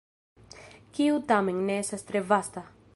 Kiu, 0.97 1.21
tamen, 1.33 1.63
ne 1.69 1.77
estas 1.85 2.09
tre 2.09 2.27
vasta. 2.35 2.67